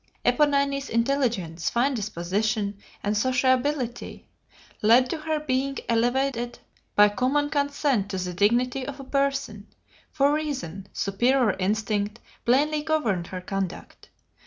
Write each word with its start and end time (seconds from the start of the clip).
"Eponine's 0.25 0.89
intelligence, 0.89 1.69
fine 1.69 1.93
disposition, 1.93 2.79
and 3.03 3.15
sociability 3.15 4.27
led 4.81 5.07
to 5.11 5.17
her 5.19 5.39
being 5.39 5.77
elevated 5.87 6.57
by 6.95 7.07
common 7.07 7.51
consent 7.51 8.09
to 8.09 8.17
the 8.17 8.33
dignity 8.33 8.83
of 8.83 8.99
a 8.99 9.03
person, 9.03 9.67
for 10.11 10.33
reason, 10.33 10.87
superior 10.91 11.51
instinct, 11.59 12.19
plainly 12.45 12.81
governed 12.81 13.27
her 13.27 13.41
conduct. 13.41 14.09